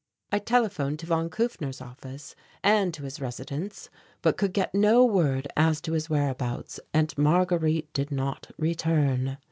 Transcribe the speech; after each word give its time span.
I 0.31 0.39
telephoned 0.39 0.97
to 1.01 1.05
von 1.05 1.29
Kufner's 1.29 1.79
office 1.79 2.33
and 2.63 2.91
to 2.95 3.03
his 3.03 3.21
residence 3.21 3.87
but 4.23 4.35
could 4.35 4.51
get 4.51 4.73
no 4.73 5.05
word 5.05 5.47
as 5.55 5.79
to 5.81 5.91
his 5.91 6.09
whereabouts, 6.09 6.79
and 6.91 7.15
Marguerite 7.19 7.93
did 7.93 8.11
not 8.11 8.49
return. 8.57 9.37